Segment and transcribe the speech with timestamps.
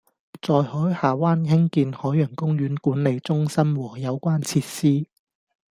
[0.41, 5.05] 在海下灣興建海洋公園管理中心和有關設施